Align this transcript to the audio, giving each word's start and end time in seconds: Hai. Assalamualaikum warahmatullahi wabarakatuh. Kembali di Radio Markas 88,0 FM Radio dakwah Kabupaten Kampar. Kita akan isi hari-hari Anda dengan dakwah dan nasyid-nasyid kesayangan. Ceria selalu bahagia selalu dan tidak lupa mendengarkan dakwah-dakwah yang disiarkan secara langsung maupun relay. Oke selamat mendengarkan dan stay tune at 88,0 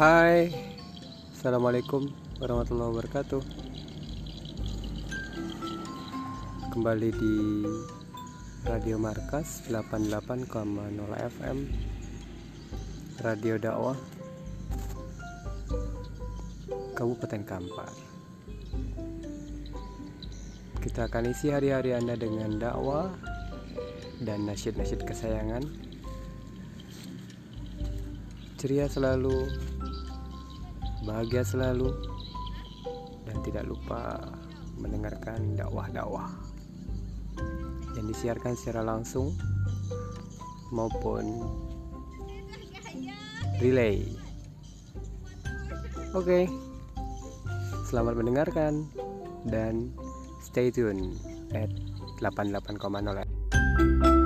Hai. 0.00 0.48
Assalamualaikum 1.36 2.08
warahmatullahi 2.40 2.88
wabarakatuh. 2.88 3.44
Kembali 6.72 7.12
di 7.12 7.36
Radio 8.64 8.96
Markas 8.96 9.60
88,0 9.68 10.48
FM 11.04 11.58
Radio 13.20 13.60
dakwah 13.60 13.92
Kabupaten 16.96 17.44
Kampar. 17.44 17.92
Kita 20.80 21.12
akan 21.12 21.28
isi 21.28 21.52
hari-hari 21.52 21.92
Anda 21.92 22.16
dengan 22.16 22.56
dakwah 22.56 23.12
dan 24.24 24.48
nasyid-nasyid 24.48 25.04
kesayangan. 25.04 25.68
Ceria 28.56 28.88
selalu 28.88 29.68
bahagia 31.04 31.44
selalu 31.44 31.92
dan 33.24 33.36
tidak 33.46 33.64
lupa 33.68 34.20
mendengarkan 34.76 35.56
dakwah-dakwah 35.56 36.28
yang 37.96 38.06
disiarkan 38.08 38.56
secara 38.56 38.84
langsung 38.84 39.32
maupun 40.72 41.44
relay. 43.60 44.04
Oke 46.16 46.50
selamat 47.90 48.14
mendengarkan 48.22 48.86
dan 49.50 49.90
stay 50.38 50.70
tune 50.70 51.18
at 51.50 51.70
88,0 52.22 54.19